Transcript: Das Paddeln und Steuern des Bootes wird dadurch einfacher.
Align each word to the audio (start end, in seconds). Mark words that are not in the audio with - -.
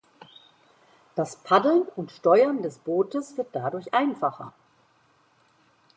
Das 1.13 1.35
Paddeln 1.43 1.83
und 1.95 2.11
Steuern 2.11 2.63
des 2.63 2.79
Bootes 2.79 3.37
wird 3.37 3.49
dadurch 3.55 3.93
einfacher. 3.93 4.51